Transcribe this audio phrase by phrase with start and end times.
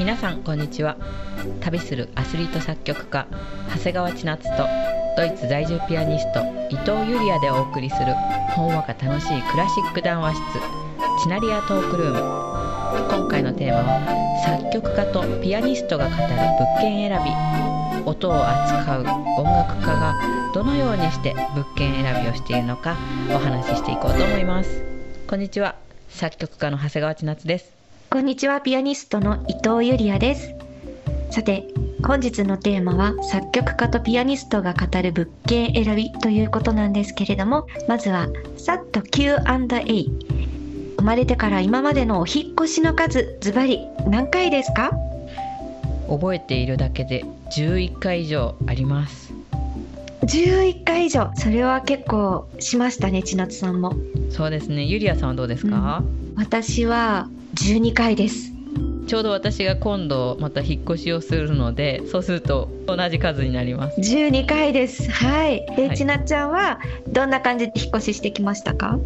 [0.00, 0.96] 皆さんこんにちは。
[1.60, 3.26] 旅するアスリート作曲家
[3.76, 4.66] 長谷川千夏と
[5.14, 8.14] ドイツ在住ピアニスト伊藤ユリアでお送りする
[8.56, 10.42] ほんわか楽しいクラシック談話室
[11.22, 12.18] チナリアトークルーム。
[13.10, 18.08] 今回のテーマは作曲家とピアニストが語る物件選び。
[18.08, 20.14] 音を扱う音楽家が
[20.54, 22.96] どのようにして物件選びをしているのか
[23.28, 24.82] お話ししていこうと思います。
[25.28, 25.76] こんにちは。
[26.08, 27.79] 作曲家の長谷川千夏です。
[28.12, 30.52] こんにちは、ピアニストの伊藤ゆりやです。
[31.30, 31.68] さて、
[32.04, 39.38] 本日のテーマは作曲家とピアニストが語る物件選びということなんですけれども、まずは、さっと Q&A。
[40.98, 44.90] 生まれてから今までのお引越しの数、ズバリ何回ですか？
[46.08, 49.32] 覚えているだけで11回以上あります。
[50.22, 53.94] 11回以上それは結構しましたね千夏さんも
[54.30, 58.52] そうですねゆりやさんはどうですか、うん、私は12回です。
[59.06, 64.00] ちょうど私が今度また引っ越しをするのでそうすると同じ数になります。
[64.00, 65.10] 12回です。
[65.10, 65.66] はい。
[65.74, 69.00] で、はい、ちなちゃんはどんな感じで引っ越ししてきましたか？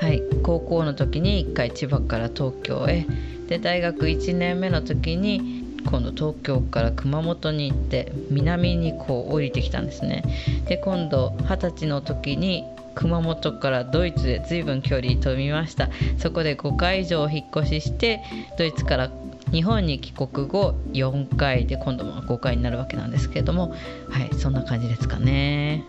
[0.00, 0.22] はい。
[0.44, 3.04] 高校の時に1回千葉から東京へ。
[3.48, 10.22] で大学1年目の時に今度東京から熊本に行って南にこう降りてきたんですね。
[10.68, 12.64] で今度二十歳の時に
[12.98, 15.88] 熊本からドイツへ随分距離飛びました。
[16.18, 18.20] そこで5回以上引っ越しして
[18.58, 19.10] ドイツから
[19.52, 23.72] 日本に帰国後4回で今度も5回になるわけなんですけれども。
[24.10, 25.84] はいそんな感じですかね。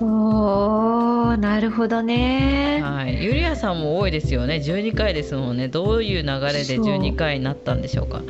[0.00, 2.82] おーなるほどね。
[2.82, 4.56] はいゆりやさんも多いですよね。
[4.56, 5.68] 12回ですもんね。
[5.68, 8.20] どういう流れで12回になったんでしょうか？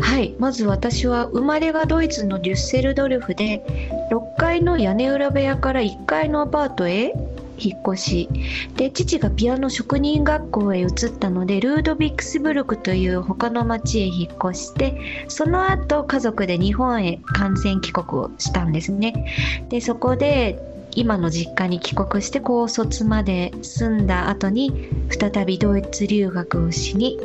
[0.00, 3.64] はいまず私は生まれがドイツのデュッセルドルフで
[4.12, 7.12] 6階の屋根裏部屋から1階のアパートへ
[7.58, 8.28] 引っ越し。
[8.76, 19.66] で父がピアノ職人学校へ移ったのでルードビックスブルクという他の町へ引っ越してその後家族で日本へ完全帰国をしたんですね。
[19.68, 20.58] でそこで
[20.92, 27.18] 今の実家に帰国して高卒まで住んだ後に再びドイツ留学をしに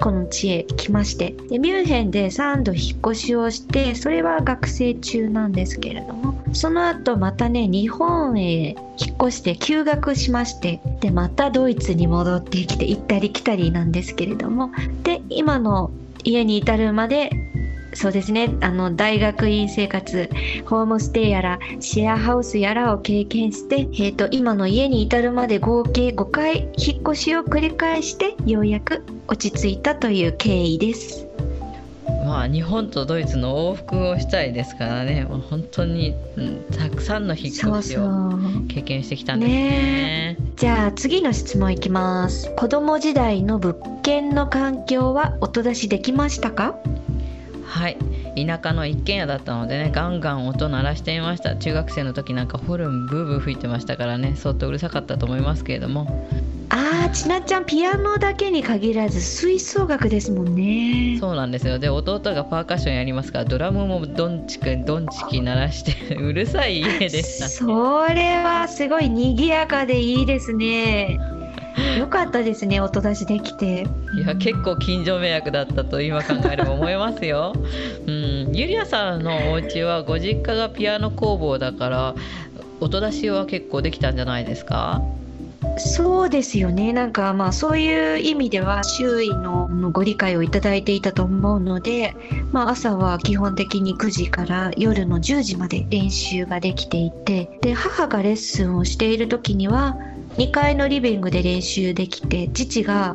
[0.00, 1.34] この地へ来まして。
[1.48, 6.29] でミュンヘンで3度引っ越しをしてそれは学生中なんですけれども。
[6.52, 14.70] その後またね日本へ引っ越して休学しましてでまたドイツに戻ってきて行ったり来たりなんですけれども
[15.02, 15.90] で今の
[16.24, 17.30] 家に至るまで
[17.94, 20.30] そうですねあの大学院生活
[20.66, 31.29] ホームステイやらシェアハウスやらを経験して、えーと、今の家に至るまで合計5回引っ越しを繰り返してようやく落ち着いたという経緯です。
[32.24, 35.26] まあ、日本とドイツの往復をしたいですからね。
[35.50, 38.08] 本当に、うん、たくさんの引っ越しを
[38.68, 42.54] 経験してきたんですね、ね、じゃあ次の質問いきます。
[42.54, 46.76] 子供時代の物件の環境は音出しできましたか？
[47.64, 47.96] はい
[48.36, 51.56] 田舎の一軒家だったのでねガンガン音鳴らしていました。
[51.56, 54.34] 中学生の時なんかホルンブーブー吹いてましたからね。
[54.36, 56.26] 相当うるさかったと思いますけれども。
[56.72, 61.18] あーちなちゃんピアノだけに限らず吹奏楽ですもんね。
[61.18, 61.78] そうなんですよ。
[61.78, 71.18] で弟がパーカッションやりますからドラムもドンチクドンチキ鳴らして うるさい家でした、ね、それはすごい賑やかでいいですね
[71.98, 73.86] よかったですね音出しできて。
[74.16, 77.52] いや結構近所迷惑だったと今考えれば思いますよ、
[78.06, 82.14] うん、ゆりやさんのお家はご実家がピアノ工房だから
[82.80, 85.02] 音出しは結構できたんじゃないですか？
[85.76, 86.92] そうですよね。
[86.92, 92.14] なんかまあそういう意味では周囲のご理解をいただいていたと思うので、
[92.50, 99.96] まあ、朝は基本的に9時から夜の10時まで練習ができていてで母がレッスンをしている時には
[100.40, 103.14] 2階のリビングで練習できて父が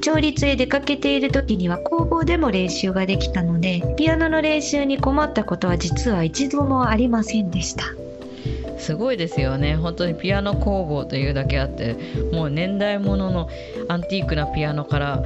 [0.00, 7.86] 調律へ出かけている時には工房でも練習ができたのでピアノの練習に困ったことは実は一度もありませんでした。
[8.78, 9.74] すごいですよね。
[9.74, 11.96] 本当にピアノ工房というだけあって
[12.30, 13.48] もう年代物の
[13.88, 15.24] アンティークなピアノから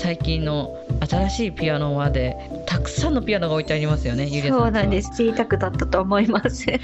[0.00, 0.76] 最近の
[1.08, 2.34] 新しいピアノまで
[2.66, 5.10] たくさんのピアノが置いてありますよねゆりそうなんです。
[5.14, 6.64] 贅沢だったと思います。
[6.70, 6.74] い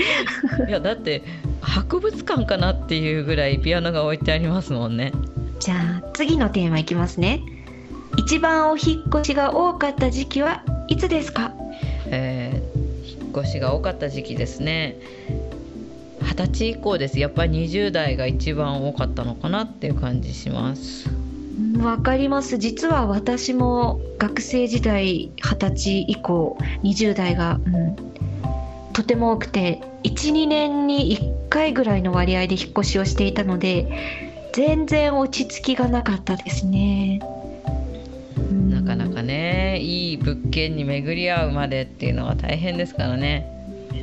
[0.70, 1.22] やだって
[1.60, 5.12] 博物館かなっていうぐらいピアノが置いてありますもんね。
[5.60, 7.40] じゃあ次のテーマいきますね。
[8.18, 11.52] 一番お引越しが多かった時期はいつですか？
[12.08, 14.96] えー、引っ越しが多かった時期ですね。
[16.22, 17.19] 二十歳以降です。
[17.19, 21.08] やっぱり20代が一番多かったのかなっていう感じします
[21.79, 22.58] わかります。
[22.58, 27.97] 実は私も学生時代二十歳以降20代が、うん、
[28.93, 33.88] とても多くて12年に1回ぐらいの割合で引っ越しをしていたので
[34.53, 37.20] 全然落ち着きがなかったですね。
[38.70, 43.47] なかなかねねいい物件に巡り合うまでっていうのは大変ですからね。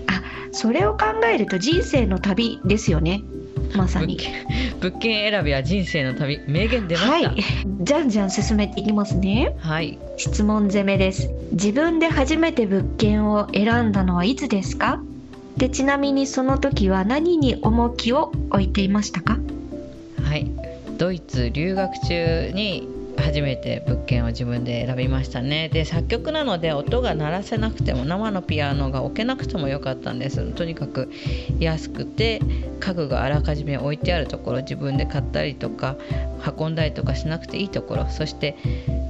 [0.08, 0.22] あ
[0.52, 3.22] それを考えると人生の旅ですよね
[3.78, 4.18] まさに。
[4.80, 7.12] 物件選びは人生の旅名言出ました。
[7.12, 7.44] はい。
[7.82, 9.56] じゃんじゃん進めていきますね。
[9.60, 11.30] はい、質問攻めです。
[11.52, 15.02] 自分で初めて物件を選んだのはいつですか？
[15.58, 19.38] でちなみにその時は何に重きを置いていましたか？
[20.24, 20.50] はい、
[20.98, 22.88] ドイツ留学中に
[23.18, 25.70] 初めて物件を自分で選びましたね。
[25.70, 30.52] で作曲なので音が鳴らせなくても生のピアノが置けなくてもよかったんです。
[30.54, 31.12] とにかく
[31.60, 32.42] 安くて
[32.80, 35.96] 家具があらかじめ置いてあるところ自分で買ったりとか
[36.58, 38.58] 運んだりとかしなくていいところそして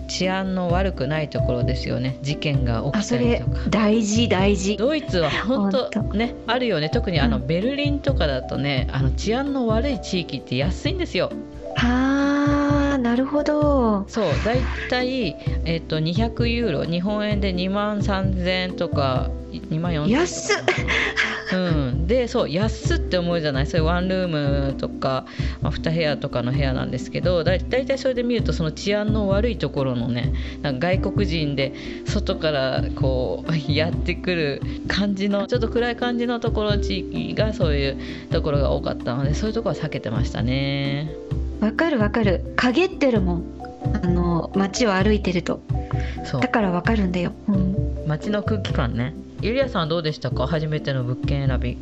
[0.07, 2.19] 治安の悪くないところですよね。
[2.21, 3.69] 事件が起きたりとか。
[3.69, 4.77] 大事大事。
[4.77, 6.89] ドイツは本当ねあるよね。
[6.89, 7.47] 特にあの、うん。
[7.47, 11.31] ベルリンとかだとねあの治安の悪い地域って安いんですよ。
[11.77, 14.05] あーなるほど。
[14.07, 14.59] そう大
[14.89, 15.35] 体、
[15.65, 16.83] えっと200ユーロ。
[16.85, 20.63] 日本円で2万3000円とか2万4000円安っ。
[21.53, 21.55] う
[21.91, 23.67] ん、でそう安って思うじゃない？
[23.67, 25.25] そういうワンルームとか、
[25.61, 31.73] まあ、2部屋とかの部屋なんですけどだ大体それで見るとその治安の悪いところのねなんか外国人で
[32.05, 37.97] 外からこう やってくる感じのちょっと暗い感じのところ地域がそういう
[38.31, 41.11] ところが多かったのでそういうところは避けてましたね。
[41.63, 42.53] わかるわかる。
[42.57, 43.43] 陰ってるもん。
[44.03, 45.61] あの街を歩いてると。
[46.25, 46.41] そう。
[46.41, 49.13] だからわかるんだよ、うん、街の空気感ね。
[49.41, 50.45] ゆりやさんはどうでしたか？
[50.47, 51.77] 初めての物件選び。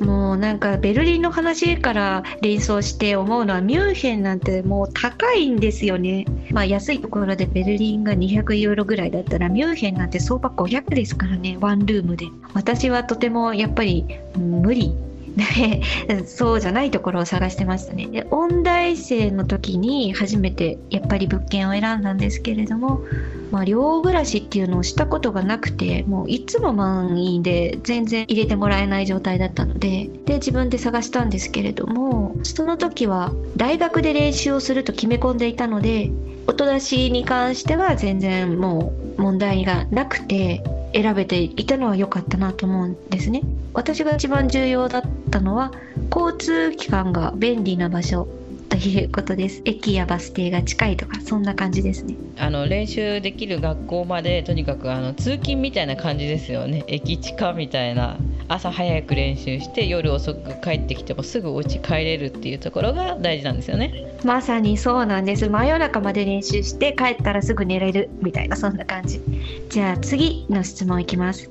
[0.00, 6.24] もうなんかベルリンの話から連想して思うのはミュンヘンなんてもう高いんですよね。
[6.50, 11.58] まあ安いところでベルリンが200ユーロぐらいだったらミュンヘンなんて相場500ですからね。
[11.60, 12.26] ワンルームで。
[12.54, 14.94] 私はとてもやっぱりうん無理
[15.38, 18.06] でそうじゃないところを探してましたね。
[18.06, 23.02] で音大生の時に初めてやっぱり物件を選んだんですけれども
[23.50, 36.10] まあ、寮暮らしっていうのをしたことがなくてもういつも満員で全然入れてもらえない状態だったのでで自分で探したんですけれどもその時は大学で練習をすると決め込んでいたので
[36.46, 40.62] 音出しに関しては全然もう問題がなくて
[40.92, 43.42] 選べていたのは良かったなと思うんですね。
[43.74, 45.72] 私が一番重要だったのは
[46.14, 48.28] 交通機関が便利な場所
[48.68, 49.62] ということです。
[49.64, 52.16] 駅やバス停が近いとかそんな感じですね。
[52.38, 56.84] あの練習できる学校までとにかくあの通勤みたいな感じですよね。
[56.86, 58.16] 駅近みたいな。
[58.48, 64.06] 朝早く練習して夜遅く帰ってきてもすぐお家帰れるっていうところが大事なんですよね。
[64.24, 65.48] まさにそうなんです。
[65.48, 69.20] 真夜中まで練習して帰ったらすぐ寝れるみたいなそんな感じ。
[69.68, 71.48] じゃあ次の質問いきます。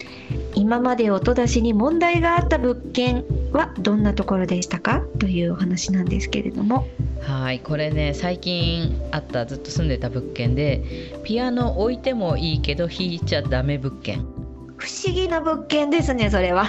[0.55, 5.03] 今まで音出しに問題があった物件はどんなところでしたか？
[5.19, 6.87] というお話なんですけれども。
[7.21, 10.81] はいこれね最近あったずっと住んでた物件で
[11.23, 14.25] ピアノ置いてもいいけど弾いちゃダメ物件
[14.77, 16.67] 不思議な物件ですねそれは。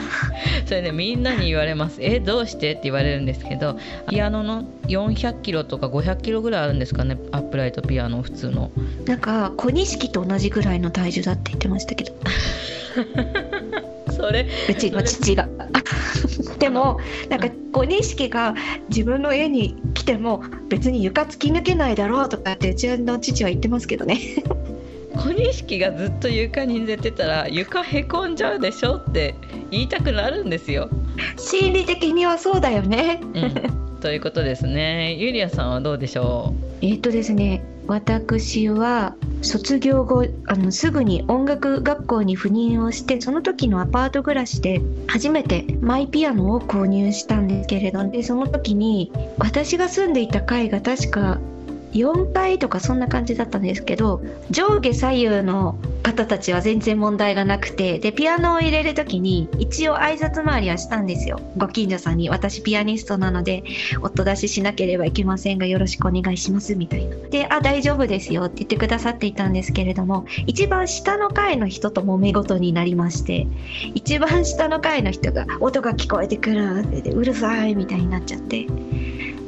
[0.67, 1.99] それねみんなに言われます。
[2.01, 2.73] えどうして？
[2.73, 3.79] って言われるんですけど
[4.09, 7.19] ピアノの400キロとか500キロぐらいあるんですかね？
[7.33, 8.71] アップライトピアノ普通の。
[9.07, 12.13] なんか小錦と同じぐらいの体重だって言ってましたけど。
[14.13, 15.49] それうちの父が。
[16.59, 18.55] でもなんか小錦が
[18.89, 24.19] 自分の家に来ても別に床突き抜けないだろうとかってうちの父は言ってますけどね
[25.19, 29.35] 小錦がずっと床に寝てたら床へこんじゃうでしょって
[29.71, 30.89] 言いたくなるんですよ。
[31.37, 35.15] 心理的にはそうだよねうん、ということですね。
[35.15, 51.41] ゆりやさんはどうでしょえっとですね私は卒業後あのすぐに音楽学校に赴任をしてその時のアパート暮らしで初めてマイピアノを購入したんですけれどでその時に私が住んでいた階が確か
[51.93, 61.41] 4階とかそんな感じだったんですけど上下左右の方たちは全然問題がなくてでピアノを入れる時に一応挨拶回りはしたんですよ。
[61.57, 63.65] ご近所さんに私ピアニストなので
[64.03, 67.17] 音出ししなければいけませんがよろしくお願いしますみたいな。
[67.29, 73.47] であ大丈夫ですよって言ってくださっていたんですけれども一番下の階の人と揉め事になりまして
[73.95, 78.67] 一番下の階の人が音が聞こえてくるってでうるさいみたいになっちゃって。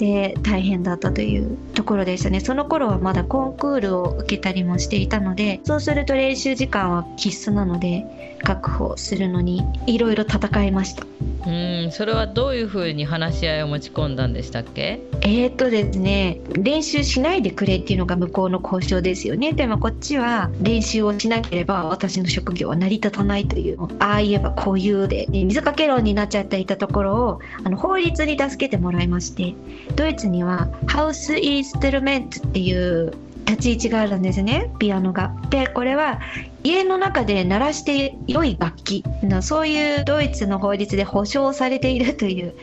[0.01, 2.41] で大変だったというところでしたね。
[2.41, 11.05] その頃はまだコンクールを受けたりもしていたのでそうすると練習時間は必須なので確保するのにいろいろ戦いました。
[11.47, 15.01] ううんそれはどういうふうに話し合いを持ち込んだんでしたっけ？
[15.23, 19.53] えー、っとですね練習しないでくれっていうのが向こうの交渉ですよね。
[19.55, 29.55] でもこっちは練習をしなければ私の職業は成り立たないというああ言えばこういうでで水かけ論になっちゃっていたところをあの法律に助けてもらいまして
[29.97, 33.13] ドイツにはハウスインストゥルメントっていう
[33.47, 35.35] 立ち位置があるんですねピアノが。
[35.51, 36.21] でこれは
[36.63, 39.05] 家の中で鳴らして良い楽器
[39.43, 42.55] そういうドイツの法律で保障されているという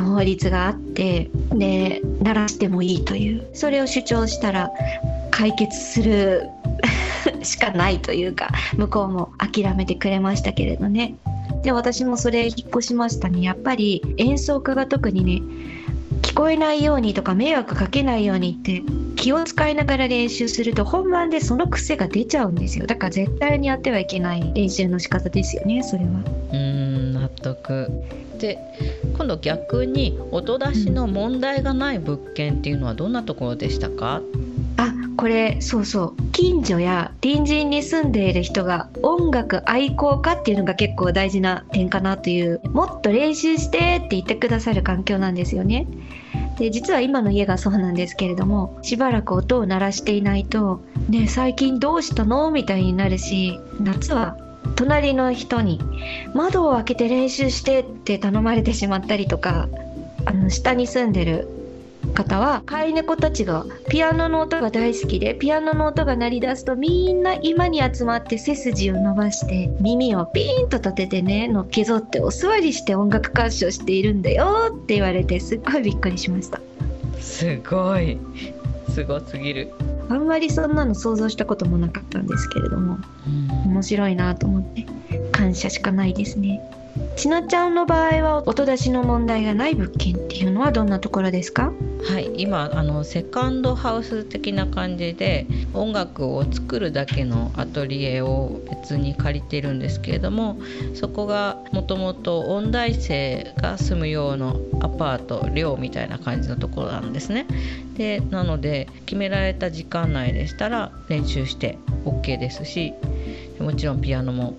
[0.00, 4.70] 法律があってで鳴らしてもいいというそれを主張したら
[5.30, 6.48] 解決する
[7.42, 11.14] しかないというか向こうも諦めてくれましたけれどね
[11.62, 15.42] で私もそれ引っ越しましたねやっぱり演奏家が特にね
[16.32, 18.82] 聞こえないようにとか迷惑かけないようにって
[19.16, 22.86] 気を使いながら練習すると本番でその癖が出ちゃうんですよ。
[22.86, 26.10] だから絶対にやってはいけない練習の仕方ですよねそれは。
[26.54, 27.90] うん納得。
[28.38, 28.58] で
[29.14, 34.22] 今度逆に音出しの問題がない物件っていうのはどんなところでしたか、
[34.78, 36.22] あこれそうそう。
[36.32, 45.86] 近所や隣人に住んでいる人が音楽愛好家っていうのが結構大事な点かなというもっと練習してって言ってくださる環境なんですよね。
[46.58, 54.36] で実は今の家がそうなんですけれどもしばらく音を鳴らしていないと「ね最近どうしたの?」みたいになるし夏は
[54.76, 55.80] 隣の人に
[56.34, 59.68] 窓を開けて練習してって頼まれてしまったりとか
[60.24, 61.48] あの下に住んでる
[62.14, 76.60] 方は飼い猫たちがピアノの音が大好きでピアノの音が鳴り出すとみんな今に集まって背筋を伸ばして耳をピーンと立ててねのけぞってお座りして音楽鑑賞しているんだよって言われてすっごいびっくりしました。
[77.20, 78.18] すごい。
[78.90, 79.72] すごすぎる。
[80.10, 82.98] あんまりそんなの想像したこともなかったんですけれども、
[83.64, 84.86] うん、面白いなと思って
[85.30, 86.60] 感謝しかないですね。
[87.16, 91.72] ちなちゃんの場合は音出しの問題がない物件っていうのはどんなところですか？
[92.04, 100.58] はい今あのセカンドハウス的な感じで音楽を作るだけのアトリエを別に借りてるんですけれども
[100.94, 107.46] そこがもともと音大生が住むようなアパート寮みたいな感じのところなんですね。
[107.96, 112.94] でなので決められた時間内でしたら練習して OK ですし
[113.60, 114.54] もちろんピアノも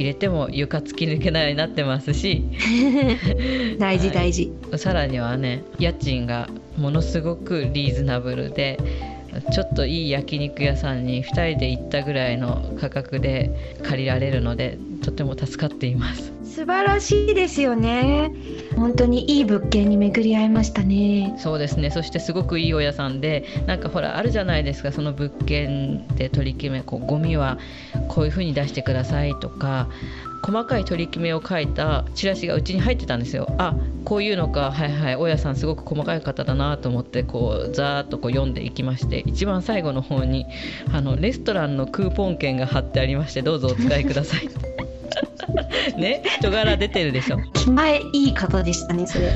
[0.00, 2.44] 入れても床突き抜けないようになってますし。
[3.78, 8.78] 大事大事、はい、さらにはね家賃がものすごくリーズナブルで
[9.52, 18.32] ちょっといい焼肉屋さんに2人で行ったぐらいの価格で借りられるのでとても助かっています素晴らしいですよね。
[18.74, 21.36] 本当にいい物件に巡り合いましたね。
[21.38, 21.90] そうですね。
[21.90, 24.90] そしてすごくいいお屋さんでなんかほらあるじゃないですか。
[24.90, 27.58] その物件で取り決めこうゴミは
[28.08, 29.88] こういう風に出してくださいとか
[30.42, 33.46] 細かい取り決めを書いたチラシがうちに入ってたんですよ。
[33.58, 34.72] あこういうのか。
[34.72, 35.16] はいはい。
[35.16, 40.46] 大家さんすごく細かい方だなと思ってこうざーっとこう読んでいきまして一番最後の方に
[40.92, 44.48] あのレストランのクーポン券が貼ってありましてどうぞお使いください
[45.96, 47.38] ね人柄出てるでしょ。
[47.54, 49.34] 気前いい方でしたねそれ。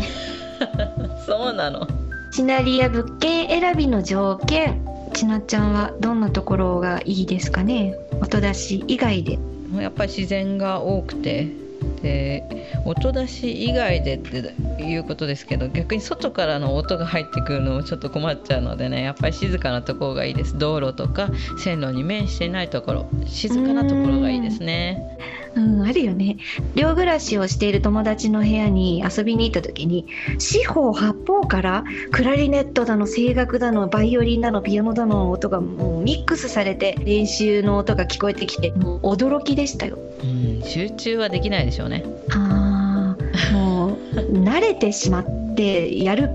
[1.27, 1.87] そうなの。
[2.31, 4.81] シナリア物件選びの条件。
[5.13, 7.95] ちなちゃんはどんなところがいいですかね。
[8.21, 9.39] 音出し以外で。
[9.77, 11.65] やっぱり自然が多くて。
[12.03, 14.39] で音出し以外でって
[14.83, 19.03] いうことですけど逆に外からの音が入ってくるのもちょっと困っちゃうのでね。
[19.03, 20.59] やっぱり静かなところがいいです。
[20.59, 23.09] 道路とか線路に面していないところ。
[23.27, 25.19] 静かなところがいいですね。
[25.57, 26.37] うん、あるよね。
[26.75, 30.07] 寮暮らしをしている友達の部屋に遊びに行った時に
[30.39, 42.05] 四方八方からクラリネットだの声楽だのバイオリンだのピアノだの音がもうミックスされて練習の音が聞こえてきてもう驚きでしたよ、うん、集中はできないでしょうね。
[42.31, 43.97] ああもう
[44.43, 46.31] 慣れてしまってやる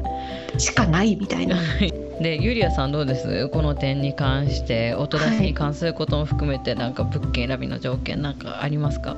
[0.57, 1.57] しかないみたいな
[2.21, 3.49] でユリアさんどうです？
[3.49, 9.15] この点に関して音出しに関することも含めてなんか物件選びの条件なんかありますか？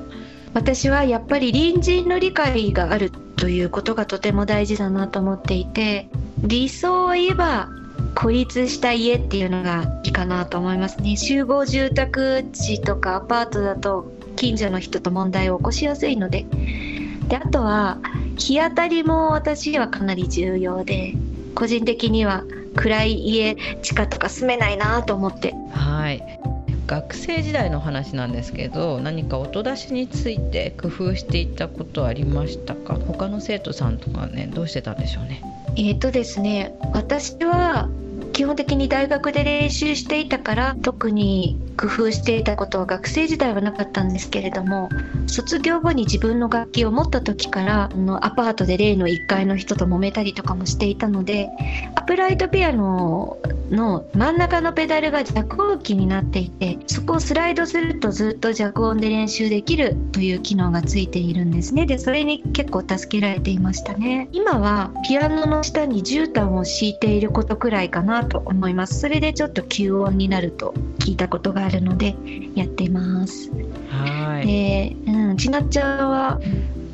[0.54, 7.70] 私はやっぱり隣人の理解があるということがとても大事だなと思っていて理想を言えば
[8.14, 11.16] 孤立した家っていうのがいいかなと思いますね。
[11.16, 16.46] 集合住宅地とかアパートだと近所の人と問題を起こしやすいので。
[17.28, 17.98] であとは
[18.36, 21.14] 日当たりも私はかなり重要で
[21.54, 22.44] 個人的には
[22.76, 25.54] 暗い家地下とか住めないなと思って。
[25.72, 26.40] はい。
[26.86, 32.96] 学生時代の話なんですけど何か音出しについて工夫していったことありましたか？
[32.96, 35.42] 他の生徒さんとかねどうしてたんでしょうね。
[35.76, 37.88] えっ、ー、とですね私は
[38.32, 44.88] 基本的に大学で練習していたから特に工夫していたことは学生時代はなかったんですけれども
[45.26, 51.48] 卒業後に自分の楽器を持った時からあのアパートで例の1階の人と揉めたりとかもしていたので
[51.94, 53.38] アプライトピアノ
[53.70, 61.86] の真ん中のペダルが弱音機になっていてそこをスライドするとずっと弱音で練習できるという機能がついているんですね。
[61.86, 64.28] でそれに結構助けられていましたね。
[64.32, 69.00] 今はピアノの下に絨毯を敷いていることくらいかなと思います。
[69.00, 72.14] それでちょっと吸音になると聞いたことがあるので
[72.54, 73.50] やっています。
[73.88, 74.46] はい。
[74.46, 76.40] で、うん、ちなっちゃんは？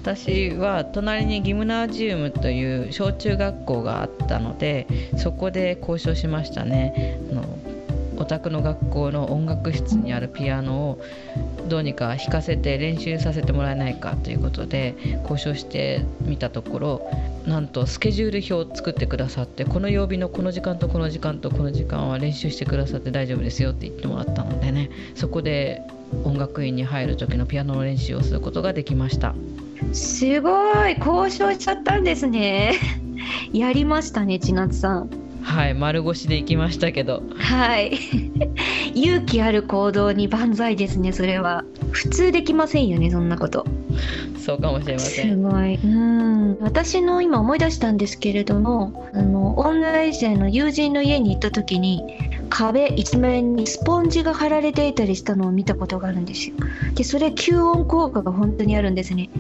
[0.03, 4.87] 私は隣にギムナージウムという小中学校があったので
[5.19, 7.21] そこで交渉しましたね。
[7.31, 7.43] あの
[8.19, 11.05] お宅の学校の音楽室にあるピアノを
[11.69, 17.11] どうにか弾かせて練習させてもらえないかということで交渉してみたところ
[17.47, 25.83] なんとスケジュール表を作ってくださってこの曜日のこの時間とこの時間とこの時間は練習してくださって大丈夫ですよって言ってもらったのでねそこで
[26.25, 29.35] 音楽院に入る時のピアノの練習をすることができました。
[29.93, 30.51] すご
[30.87, 32.75] い交渉しちゃったんですね。
[33.53, 35.11] やりましたね千夏さん。
[35.59, 37.21] はい丸腰で行きましたけど。
[37.37, 37.99] はい。
[38.95, 41.65] 勇気ある行動に万歳ですねそれは。
[41.91, 43.67] 普通できませんよねそんなこと。
[44.39, 45.75] そうかもしれませすんごい。
[45.75, 46.59] うん。
[46.61, 52.05] 私の今思い出したんですけれどもあのオンライン生の友人の家に行った時に
[52.49, 56.57] 壁一面にスポンジが貼られていたりしたのを見たことがあるんですよ。
[56.95, 59.31] でそれ吸音効果が本当にあるんですね。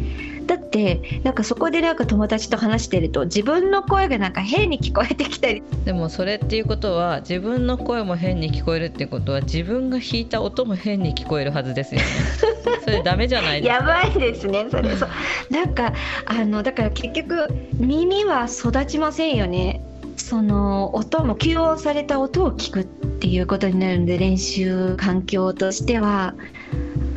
[0.46, 5.62] だってなんかそこでなんか友達と話してると自分の声がなんか変に聞こえてきたり。
[5.84, 12.06] でもそれっていうことは自分の声も変に聞こえるってことは自分が弾いた音も変に聞こえるはずですよね。
[12.84, 14.96] それダメじゃないですやかばいですねそれ。
[14.96, 15.08] そう。
[15.50, 15.92] なんか
[16.26, 19.82] あのだから結局耳は育ちませんよね
[20.18, 26.34] その音も吸音された音を聞くっていうことになるんで練習環境としては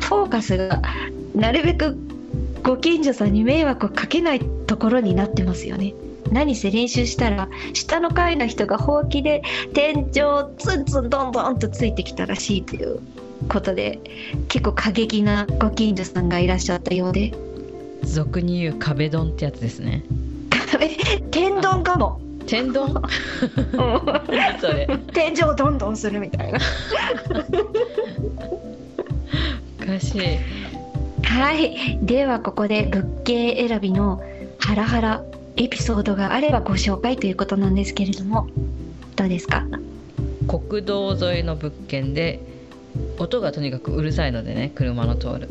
[0.00, 0.80] フォーカスが
[1.34, 1.96] なるべく
[2.62, 5.94] ご近所さんに迷惑をかけないところになってますよね。
[6.30, 9.42] 何せ練習したら下の階の人がほうきで
[9.74, 13.00] 天井をツンツンドンドンとついてきたらしいという
[13.48, 14.00] ことで
[14.48, 17.34] 結構過激なご近所さんがいらっしゃったようで。
[18.04, 20.04] 俗に言う壁ドンってやつですね。
[21.30, 22.94] 天丼かも天丼？
[24.28, 24.86] 何それ。
[25.12, 26.58] 天井をどんどんするみたいな。
[29.82, 30.20] おかしい。
[31.24, 31.98] はい。
[32.02, 34.22] ではここで物件選びの
[34.58, 35.24] ハラハラ
[35.56, 38.48] エピソードがあればご紹介ということなんですけれども
[39.16, 39.64] どうですか？
[40.48, 42.40] 国道沿いの物件で
[43.18, 45.48] 音がとにかくうるさいのでね車の通る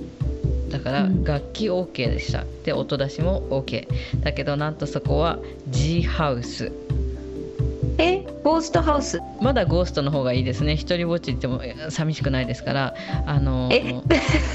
[0.72, 1.24] だからうん。
[1.24, 3.88] 楽器 OK でした、で音出しも OK
[4.24, 5.38] だけどなんとそこは
[5.70, 6.72] G ハウス。
[7.98, 8.26] え？
[8.44, 9.20] ゴーストハウス？
[9.42, 10.76] まだゴーストの方がいいですね。
[10.76, 12.96] 一人ぼっち行ってもえ寂しくないですから。
[13.28, 13.96] あのえ？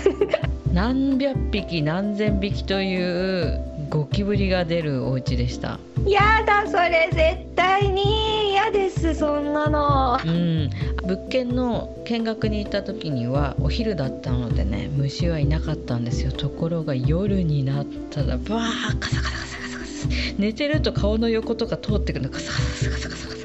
[0.72, 5.78] 何百匹何千匹というゴキブリが出るお家でした。
[6.06, 10.18] やだそれ絶対に嫌ですそんなの。
[10.24, 10.70] うん。
[11.04, 16.32] 物件の見学に行った時にはお昼だったのでね虫はいなかったんですよ。
[16.32, 23.36] ところが夜になったらバーカサカサカサカサカサ寝てると顔の横とか通ってくるのカサカサカサカサカサ。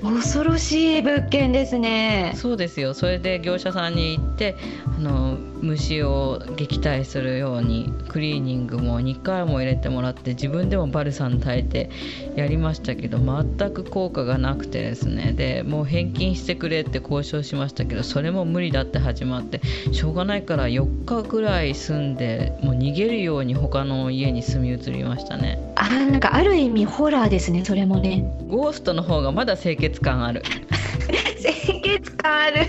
[0.00, 2.32] 恐ろしい物件ですね。
[2.36, 2.94] そうですよ。
[2.94, 4.56] それで業者さんに行って
[4.96, 11.90] あの虫を撃退するようにクリーニングも2回も入れてもらって自分でもバルサン炊いて
[12.36, 15.32] やりましたけど全く効果がなくてですね。
[15.32, 19.60] でもう返金してくれって交渉しましたけどそれも無理だって始まって
[19.92, 25.58] しょうがないから4日ぐらい住んでもう逃げるように他の家に住み移りましたね。
[25.76, 28.24] あなんかある意味ホラーですねそれもね。
[28.48, 30.42] ゴーストの方がまだ清潔感ある。
[31.40, 32.66] 清潔感ある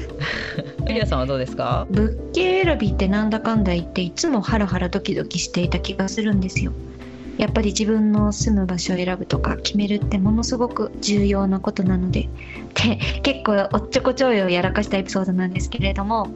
[0.90, 1.86] ユリアさんはどうですか？
[1.92, 6.74] 物件選びってなんだかんだ言っていつもハラハラドキドキしていた気がするんですよ。
[7.38, 12.28] やっぱり自分の住む場所を選ぶとか決めるってものすごく重要なことなので。
[12.74, 16.28] で結構おっちょこちょいをやらかしたエピソードなんですけれども。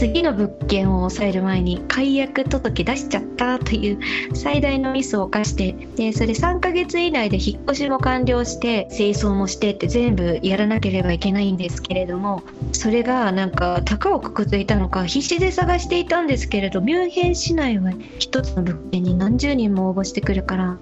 [0.00, 3.98] 次の物件を抑える前に解約届出しちゃったという
[4.34, 20.78] 最大のミスを犯してでそれ3ヶ月以内で引っ越しも完了して清掃もしてって全部やらなければいけないんですけれどもそれがなんか高をくくっていたのか必死で探していたんですけれどミュンヘン市内は一つの物件に何十人も応募してくるから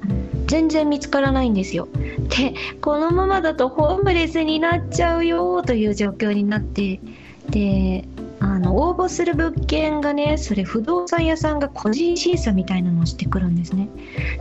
[0.46, 1.88] 全然見つからないんですよ。
[2.28, 7.00] でこのままだとホームレスになっちゃうよという状況になって
[7.50, 8.04] で
[8.40, 13.88] あの応募する物件がねそれ不動産屋さんが個人審査みたいなのをしてくるんですね。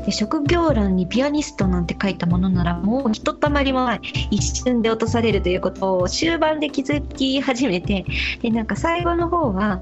[0.05, 8.05] で職業欄にピアニストなんて書いたものならもうひとたまりもない一瞬で落とされるということを終盤で気づき始めて
[8.41, 9.81] でなんか最後の方は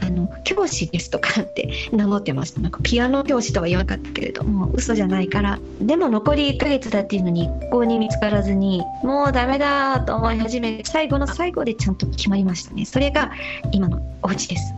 [0.00, 2.60] あの教師ですとかって名乗ってました。
[2.60, 5.58] なんかピアノ教師とは言わなかったけれども嘘じゃないから。
[5.80, 12.84] でも残り1ヶ月だっていうのに一向に見つからずにもうダメだと思い始め最後の最後でちゃんと決まりましたね。
[12.84, 13.32] それが
[13.72, 14.74] 今のお家です。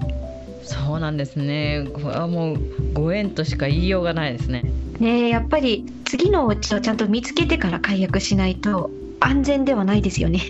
[0.65, 1.87] そうなんですね。
[1.93, 2.59] これはもう
[2.93, 4.65] ご縁としか言いようがないですね。
[4.99, 10.41] ねやっぱり次のお家をちゃんと見つけてから解約しないと安全ではないですよね。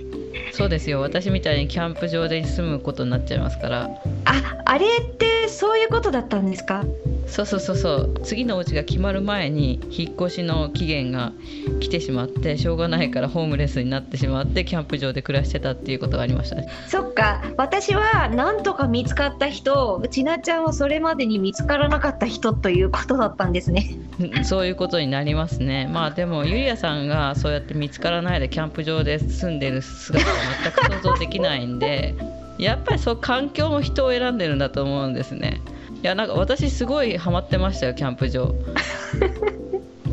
[0.53, 1.01] そうですよ。
[1.01, 3.91] 私みたいにキャンプ場で住むことになっちゃいますから。
[4.25, 6.85] ああれってそういうことだったんですか？
[7.27, 8.21] そうそうそうそう。
[8.23, 11.33] 次のお家が決まる前に引っ越しの期限が
[11.81, 16.57] 来てしまってしょうがないからホームレスになってしまってキャンプ場で暮らしてたっていうことがありました。
[16.57, 17.43] ねそっか。
[17.57, 23.99] 私はなんとか見つかった人ちなちゃんはそれまでに見つからなかった人ということだったんですね。
[24.21, 25.89] う んそういうことになりますね。
[25.93, 32.15] まあでもゆりやさんがそうやって見つからないでキャンプ場で住んでる姿は全く想像できないんで
[32.59, 35.61] やっぱりそう環境も人を選んでるんだと思うんですね
[36.03, 38.55] いやなんか私すごいハマってましたよキャンプ場。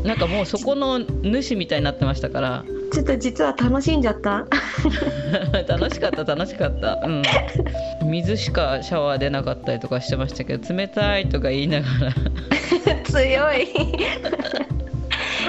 [0.04, 2.64] なんかもうそこの主みたいになってましたから。
[2.92, 4.46] ちょっと実は楽しんじゃった？
[5.66, 7.00] 楽しかった楽しかった。
[7.02, 7.22] うん。
[8.10, 12.12] 水しかシャワー出なかったりとかしてましたけど冷たいとか言いながら。
[13.04, 13.62] 強い。
[13.62, 13.68] へ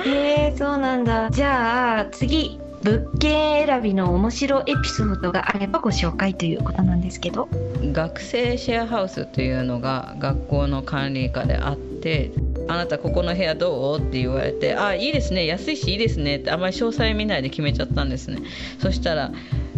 [0.06, 1.30] えそうなんだ。
[1.32, 7.50] じゃあ次物件選びの面白エピソードがあればご紹介ということなんですけど。
[7.92, 12.32] 学生シェアハウスというのが学校の管理下であって
[12.68, 13.98] あなたここの部屋どう？
[13.98, 18.38] って言われてあいいですね安いしいいですねってあんまり詳細見ないで決めちゃったんですね。
[18.80, 19.32] そしたら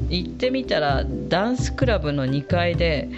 [0.10, 3.10] 行ってみたらダンスクラブの2階で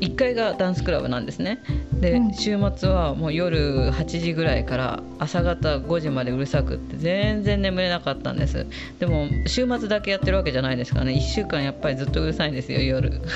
[0.00, 1.58] 1階がダンスクラブなんですね。
[2.00, 2.34] で、うん。
[2.34, 8.66] 週末はもう夜8時ぐらいから朝方5時までうるさくって全然眠れなかったんです。
[9.00, 11.12] でも週末だけやってるわけじゃないですからね。
[11.14, 13.20] 1週間やっぱりずっとうるさいんですよ夜。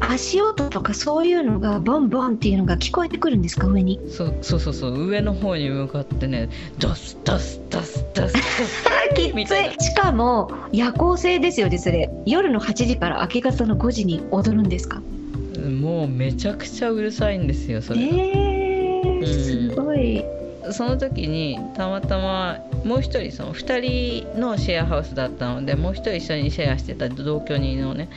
[0.00, 4.00] 足音とかそういうのがボンボンっていうのが聞こえてくるんですか上に？
[4.10, 5.06] そうそうそうそう。
[5.08, 8.34] 上の方に向かってねドスドスドスドス。
[8.34, 8.34] ドス
[9.14, 12.10] きっついしかも夜行性ですよねそれ。
[12.26, 15.00] 夜の8時から明け方の5時に踊るんですか？
[15.70, 20.24] もうめちゃくちゃうるさいんですよそえれが、ー、すごい、
[20.72, 28.08] その時にたまたまもう一人その2人のシェアハウスだったのでもう一人一緒にシェアしてた同居人のね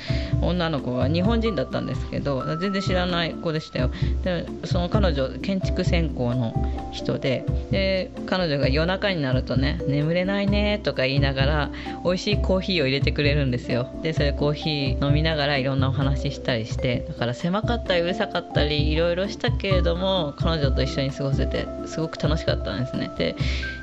[0.41, 3.91] 女の子は日本人だったんですけど全然知らない子でしたよ
[4.23, 6.53] でその彼女建築専攻の
[6.91, 11.71] 人でで彼女が夜中になるとね眠れないねとか言いながら
[12.03, 13.89] 美味しいコーヒーを入れてくれるんですよ。
[14.01, 23.12] でそれコーヒー飲みながらいろんなお話したりしてだから狭かったりうるさかったりいろいろしたけれども彼女と一緒に過ごせてすごく楽しかったんですね。
[23.17, 23.36] で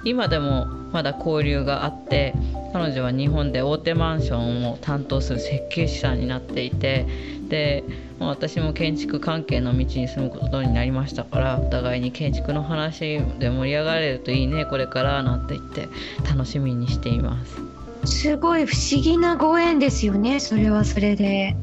[0.04, 2.34] 今でもまだ交流があって
[2.72, 7.06] 彼女は日本で大手マンションを担当する設計士さんになっていて
[7.48, 7.84] で
[8.18, 15.88] 私も建築関係の道に進むことになりましたからお互いに建築の話で盛り上がれるといいねこれからなんて言って
[16.28, 17.74] 楽しみにしています。
[18.06, 21.56] すごい不思議なご縁ですよねそれはそれで。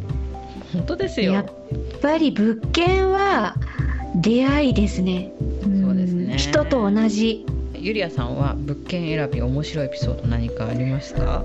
[0.73, 1.54] 本当ですやっよ
[2.01, 3.56] ぱり物件は
[4.15, 5.32] 出会いですね。
[5.62, 5.90] そう
[6.32, 6.36] ね。
[6.36, 7.46] ん人と同じ。
[7.76, 11.44] ゆりやさんは物件選び面白いエピソード何かありますか？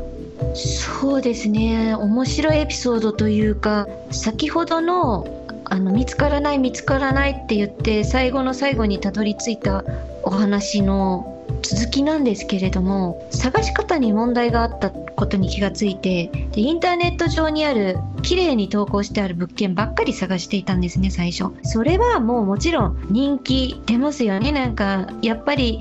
[0.54, 1.94] そうですね。
[1.94, 5.26] 面白いエピソードというか先ほどの
[5.64, 9.82] あの見つからない見つからないって言って最後の最後にたどり着いた
[10.22, 11.35] お話の
[11.66, 21.54] 続きなんですけれども探し方に問題があったことに気がついてでインターネット上にある綺麗に投稿してある物件ばっかり探していたんですね最初。
[21.62, 24.52] それはもうもちろん人気出ますよね。
[24.52, 25.80] なんかやっぱり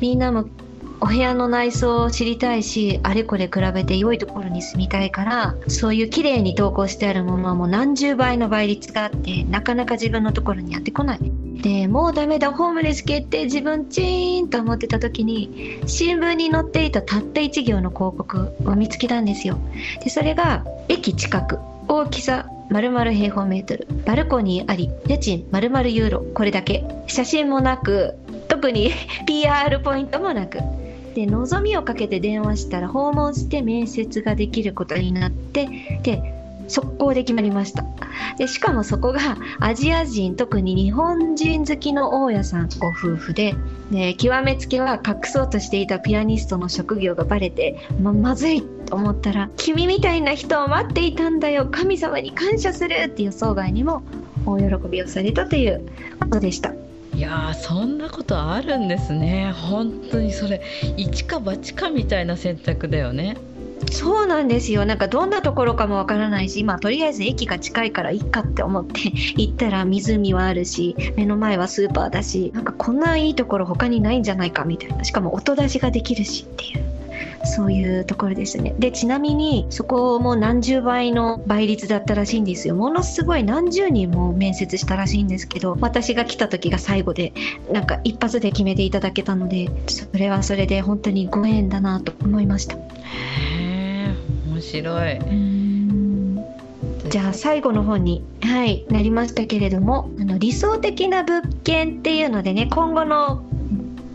[0.00, 0.46] みんなも
[1.00, 11.20] お部屋の内装を知りたいしあれこれ比べて良いところに住みたいからそういう綺麗に投稿してあるものはもう何十倍の倍率があってなかなか自分のところにやってこない。
[11.62, 19.58] でもうダメだホームレス決定自分チーンと思ってた時に新聞に載っていたたった1行の広告を見つけたんですよ。
[20.02, 26.84] でそれが駅近く大きさ〇〇平方メートルバルコニーあり家賃〇〇ユーロこれだけ。
[27.06, 28.14] 写真もなく
[28.48, 28.90] 特に
[29.26, 30.58] PR ポイントもなく。
[31.14, 35.66] で望みをかけて電話したら訪問して面接ができることになって
[36.02, 36.39] で
[36.70, 37.84] 速攻で決まりました。
[38.38, 43.54] でしかもそこがアジア人特に日本人好きの大家さんご夫婦で
[43.90, 51.68] で極めつけは隠そうとしていたピアニストの職業がバレてままずいと思ったら君みたいな人を待っていたんだよ。
[51.70, 54.02] 神様に感謝するって予想外にも
[54.46, 55.86] 大喜びをされたという
[56.20, 56.72] ことでした。
[57.14, 59.52] いやそんなことあるんですね。
[59.52, 60.62] 本当にそれ
[60.96, 63.36] 一か八かみたいな選択だよね。
[63.90, 76.90] そうなんですよなんかどんなところかもわからないしまあとりあえず駅が近いからいいかって思って 行ったら湖はあるし目の前はスーパーだしなんかこんないいところ他にないんじゃないかみたいなしかも音出しができるしっていう
[77.44, 78.74] そういうところですね。
[78.78, 82.74] で、ちなみに、そこも何十倍の倍率だったらしいんですよ。
[82.74, 87.32] ものすごい何十人も面接したらしいんですけど、私が来た時が最後で、
[87.72, 92.76] なんか一発で決めていただけたので、それはそれで本当にご縁だなと思いました。
[94.60, 95.18] 面白い。
[97.08, 103.42] じゃあ最後の方に、はい、なりましたけれどもあの理想的な物件っていうのでね今後の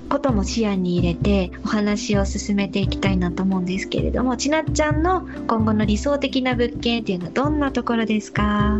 [0.08, 8.80] ことも視野に入れてお話を進めていきたいなと思うんですけれどもちなっちゃんの今後の理想的な物件っていうのはどんなところですか？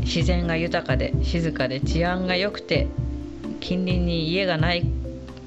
[0.00, 2.88] 自然が豊かで静かで治安が良くて
[3.60, 4.84] 近隣に家がない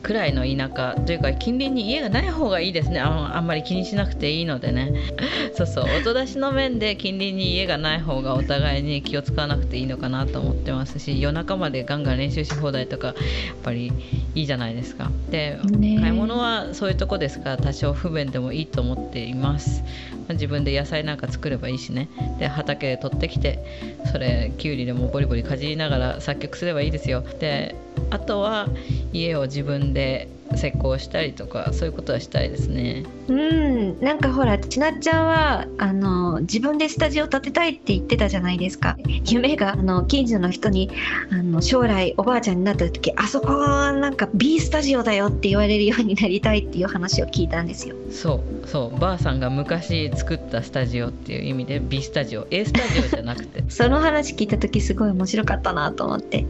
[0.03, 2.99] くらいの田舎というか近隣に家がない方がいいですね。
[2.99, 4.93] ああんまり気にしなくていいのでね。
[5.55, 5.86] そうそう。
[5.99, 13.15] 音出しの面で近隣に家がない方がお互いに気を使わなくていいのかなと思ってますし夜中までガンガン練習し放題とかやっ
[13.63, 13.91] ぱり
[14.36, 15.10] いいじゃないですか。
[15.31, 15.57] で、
[15.99, 17.47] 買い物はそういうとこですか。
[17.47, 19.83] ら多少不便でもいいと思っています。
[20.29, 22.10] 自分で野菜なんか作ればいいしね。
[22.39, 23.63] で畑で取ってきて
[24.12, 27.23] それきゅうりでもボリボリかじりながら作曲すればいいですよ。
[27.39, 27.75] で
[28.10, 28.67] あとは
[29.13, 33.03] 家を自分で施工したりとかそういうことはしたいですね。
[33.27, 33.99] うん。
[33.99, 38.97] なんかほらちなっちゃんはあの自分でスタジオ建てたいって言ってたじゃないですか。
[39.25, 40.89] 夢があの近所の人に
[41.31, 47.95] あの将来おばあちゃんになった時あそこはなんか B スタジオだよって言われるようになりたいっていう話を聞いたんですよ。
[48.10, 48.99] そうそう。
[48.99, 52.47] ばあさんが昔作ったスタジオっていう意味で B スタジオ。
[52.51, 53.63] A スタジオじゃなくて。
[53.69, 56.45] その話聞いた時すごい面白かったなと思って。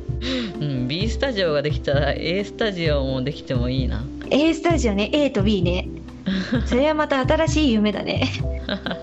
[0.59, 4.03] うん B スタジオができたら A スタジオもできてもいいな。
[4.29, 5.87] A スタジオね A と B ね。
[6.65, 8.29] それはまた新しい夢だね。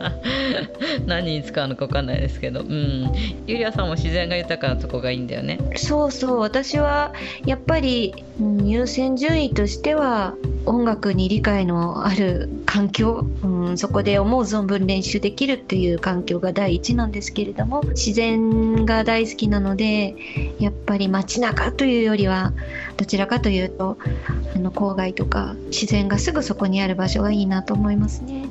[1.06, 2.60] 何に使うのか分かんないですけど。
[2.60, 3.12] うん。
[3.46, 5.58] ゆりあさんも自然が豊かなとこがいいんだよね。
[5.76, 6.38] そうそう。
[6.40, 7.12] 私は
[7.46, 10.34] やっぱり、うん、優先順位としては
[10.66, 20.14] 音楽に理解のある環境、うん、そこで思う存分練習できるっていう環境が第一なんですけれども自然が大好きなので
[20.58, 22.52] やっぱり街中というよりは
[22.96, 23.98] どちらかというと
[24.54, 28.46] あの郊外とか自然がすぐそこにある場所がいいなと思いますね。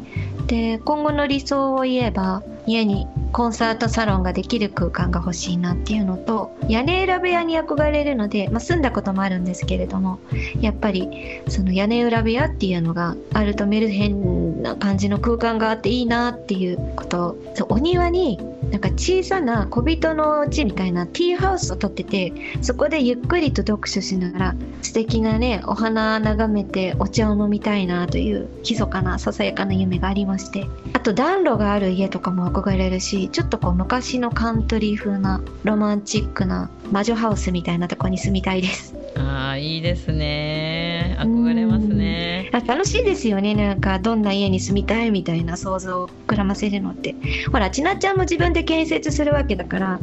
[0.48, 10.20] で今後の理想を言えば家にコンサートサロンができる空間が欲しいなっていうのと屋根裏部屋に憧れるので、まあ、住んだこともあるんですけれども
[10.62, 17.38] やっぱりその屋根裏部屋っていうのがあるとメルヘンな感じの空間があっていいなっていうこと
[17.70, 18.40] お庭に
[18.74, 22.34] なんか小さな小人の家みたいなティーハウスを建ってて
[22.64, 30.68] そこでゆっくりと読書しながら素敵なねお花眺めてお茶を飲みたいなという密かなささやかな夢がありまして。
[30.94, 38.96] あと暖炉がある家とかも憧れるしちょっとこう昔のカントリー風なロマンチックな魔女ハウスみたいなとこに住みたいです。
[39.16, 41.16] ああいいですね。
[41.20, 41.83] 憧れます
[42.52, 43.56] 楽しいですよね。
[43.56, 47.16] なんかどんな家に住みたいみたいな想像を膨らませるのって。
[47.52, 50.00] ほらちなちゃんも自分で建設するわけだから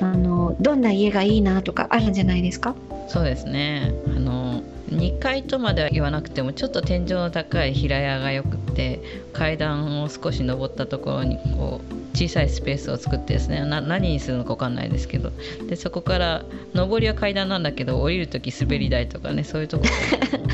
[0.00, 2.74] あのどんな家がいいなとかあるんじゃないですか？
[3.08, 3.92] そうですね。
[4.06, 9.00] あの2階とまでは言わなくてもちょっと天井の高い平屋がよくって
[9.32, 13.64] 階段を少し登ったところにこう小さいスペースを作ってですね。
[13.64, 15.32] 何にするのか分かんないですけど。
[15.68, 19.90] でそこから上りは階段なんだけど降りる時滑り台とかねそういうところ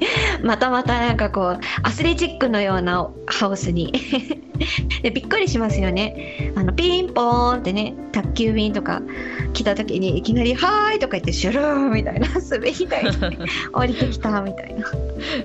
[0.42, 3.92] またまたなんかこうアスレチックのようなハウスに。
[5.02, 6.52] でびっくりしますよね。
[6.54, 9.00] あのピンポーンってね宅急便とか
[9.54, 13.10] 来た時にいきなり「はーい」とか言ってシュルーンみたいな 滑り台に
[13.72, 14.86] 降りてきたみたいな。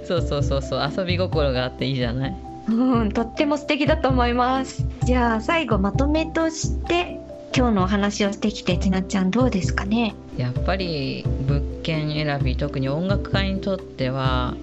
[0.05, 2.35] そうそうそうそう遊び心があっていいじゃない。
[2.67, 4.85] うんとっても素敵だと思います。
[5.05, 7.19] じゃあ最後まとめとして
[7.55, 10.13] 今日のお話をしてきてちなちゃんどうですかね？
[10.35, 14.55] やっぱり物件選び特に音楽家にとっては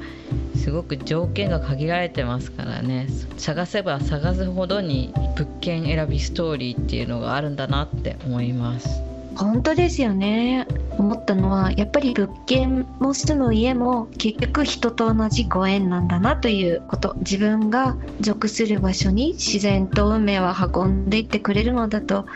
[0.57, 3.07] すごく条件が限られてますからね。
[3.39, 9.12] 探せば探すほどに物件選びストーリーっていうのがあるんだなって思います。
[9.37, 10.66] 本当ですよね。
[10.99, 17.14] 思ったのはやっぱり物件も住む家も結局人と同じご縁なんだなということ。
[17.18, 22.27] 自分が属する場所に自然と運命は運んでいってくれるのだと。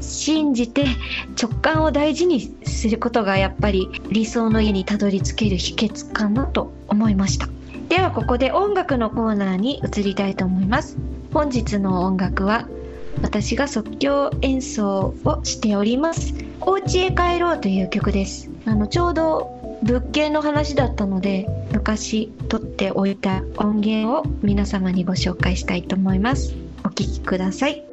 [0.00, 0.84] 信じて
[1.40, 6.72] 直感を大事にすることがやっぱり理想の家にたどり着ける秘訣かなと。
[6.92, 7.48] 思いました。
[7.88, 10.96] ではここで音楽のコーナーに移りたいと思います。
[11.32, 12.68] 本日の音楽は
[13.20, 18.48] 私が即興演奏をしております「お家へ帰ろう」という曲です。
[18.64, 26.54] あのちょうど物件の話だったので昔撮っておいた音源を皆様にご紹介したいと思います。
[26.84, 27.91] お聴きください。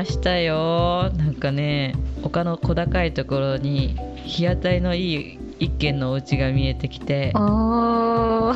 [0.00, 1.10] ましたよ。
[1.18, 8.54] なんかね丘の小高いところに日当たりのいい一軒のお家が見えてきて、は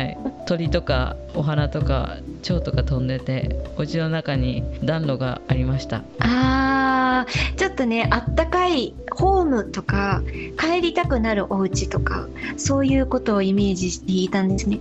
[0.00, 6.02] い、鳥とかお花とか蝶とか飛んでてお家の中に暖炉がありました。
[6.20, 7.56] あー。
[7.56, 10.22] ちょっとねあったかいホームとか
[10.58, 14.80] 帰りたくなるお家とかそういうことをイメージしていたんですね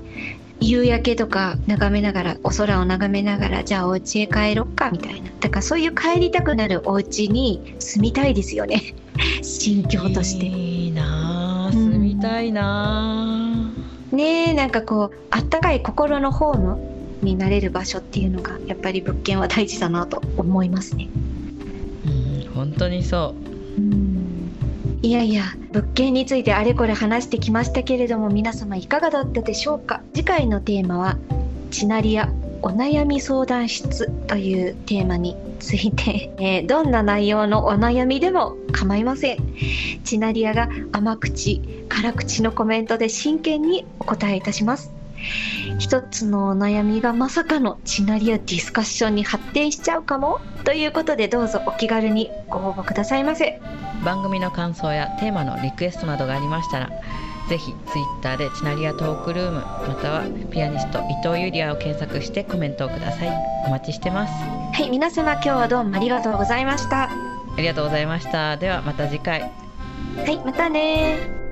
[0.64, 5.30] 夕焼けとか眺めながらお空を眺めながらじゃあお家へ帰ろっかみたいな。
[5.42, 8.96] だからそういう帰りたくなるお家に住みたいですよね。
[9.44, 10.46] 心境として。
[10.46, 13.74] いいな住みたいな
[14.12, 14.16] あ。
[14.16, 16.78] ねえなんかこうあったかい心のホーム
[17.22, 21.10] になれる場所っていうのがやっぱり物件は大事だなと思いますね。
[22.06, 23.42] うん本当にそう。
[23.42, 23.43] ん
[25.04, 30.02] いやいや物件についてあれこれ話してきましたけれども皆様いかがだったでしょうか？
[30.14, 31.18] 次回のテーマは
[31.72, 32.30] 「チナリア
[32.62, 39.38] お悩み相談室」というテーマについて、 えーどんな内容のお悩みでも構いません。
[40.06, 44.90] チナリアが甘口辛口のコメントで真剣にお答えいたします。
[45.80, 50.40] 一つのお悩みがまさかのチナリアディスカッションに発展しちゃうかも？
[50.64, 53.60] ということでどうぞお気軽にご応募くださいませ。
[54.04, 56.90] 番組の感想やテーマのリクエストなどがありましたら
[57.50, 63.30] ぜひツイッターでチナリアトークルームまたはピアニスト伊藤ゆりあを検索してコメントをください。
[63.66, 64.34] お待ちしてます。
[64.34, 67.08] はい、皆様今日はどうもありがとうございました。
[67.08, 68.58] はありがとうございました。
[68.58, 69.52] ではまた次回。
[70.32, 71.43] い、またね